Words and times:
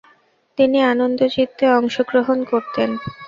তিনি 0.57 0.77
আনন্দচিত্তে 0.91 1.65
অংশগ্রহণ 1.77 2.39
করতেন। 2.51 2.89